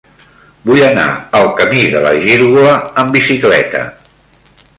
Vull 0.69 0.79
anar 0.85 1.03
al 1.39 1.49
camí 1.59 1.83
de 1.97 2.01
la 2.07 2.15
Gírgola 2.25 2.73
amb 3.03 3.19
bicicleta. 3.19 3.85